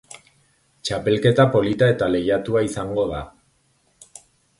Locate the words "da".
3.13-3.21